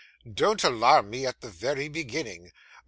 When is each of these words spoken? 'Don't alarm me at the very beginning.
'Don't 0.33 0.63
alarm 0.63 1.11
me 1.11 1.27
at 1.27 1.41
the 1.41 1.47
very 1.51 1.87
beginning. 1.87 2.51